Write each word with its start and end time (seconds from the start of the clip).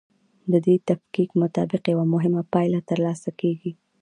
د 0.51 0.53
دې 0.65 0.75
تفکیک 0.87 1.29
مطابق 1.41 1.81
یوه 1.93 2.05
مهمه 2.13 2.41
پایله 2.53 2.79
ترلاسه 2.89 3.29
کیږي. 3.39 3.71